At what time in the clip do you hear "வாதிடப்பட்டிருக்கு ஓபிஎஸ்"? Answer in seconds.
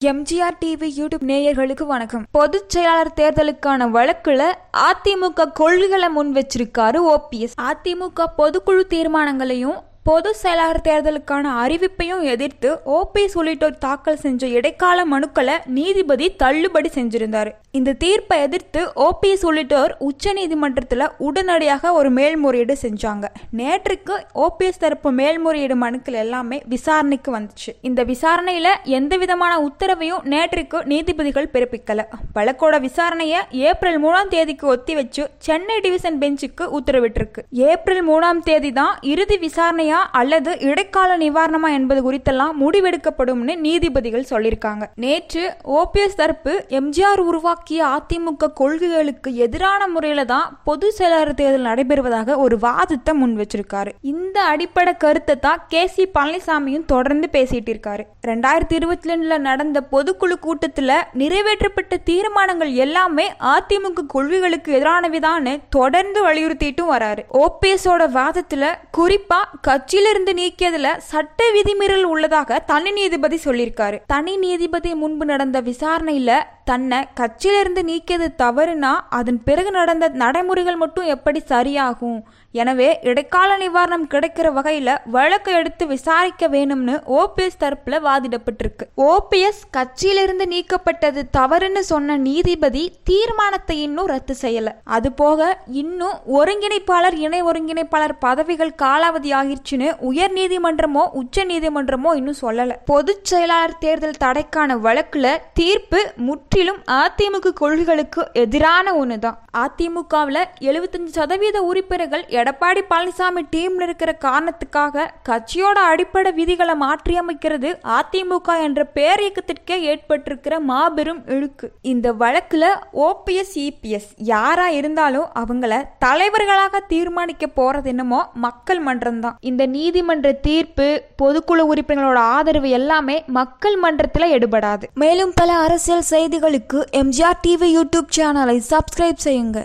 88.06-89.60